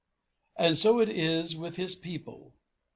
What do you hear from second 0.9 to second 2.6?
it is with His people.